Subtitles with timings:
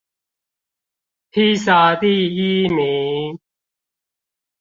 [1.29, 3.39] 披薩第一名